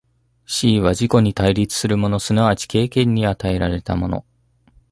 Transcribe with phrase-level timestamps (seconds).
[0.47, 4.25] 思惟は自己に対立するもの即ち経験に与えられたもの、